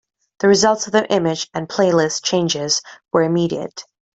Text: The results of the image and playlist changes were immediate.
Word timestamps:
The 0.39 0.47
results 0.47 0.87
of 0.87 0.93
the 0.93 1.05
image 1.13 1.47
and 1.53 1.69
playlist 1.69 2.23
changes 2.23 2.81
were 3.13 3.21
immediate. 3.21 3.83